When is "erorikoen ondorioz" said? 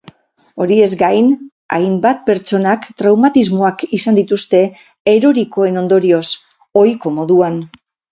5.13-6.23